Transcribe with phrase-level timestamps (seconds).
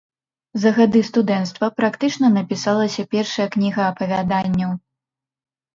[0.61, 4.71] За гады студэнцтва практычна напісалася першая кніга апавяданняў.